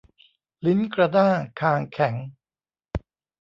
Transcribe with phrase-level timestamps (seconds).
[0.65, 2.15] ลิ้นกระด้างคางแข็ง